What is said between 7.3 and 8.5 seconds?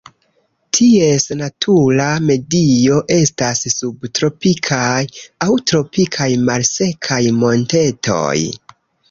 montetoj.